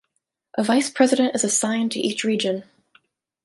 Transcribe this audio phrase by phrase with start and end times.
[0.57, 2.63] A vice president is assigned to each region.